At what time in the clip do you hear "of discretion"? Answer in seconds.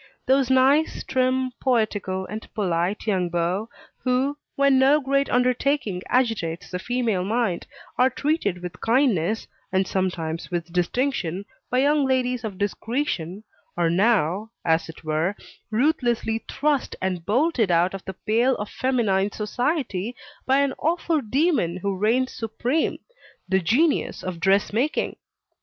12.43-13.43